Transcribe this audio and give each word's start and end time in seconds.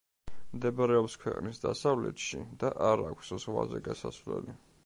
მდებარეობს 0.53 1.17
ქვეყნის 1.25 1.61
დასავლეთში 1.67 2.41
და 2.65 2.73
არ 2.89 3.07
აქვს 3.11 3.33
ზღვაზე 3.45 3.87
გასასვლელი. 3.91 4.61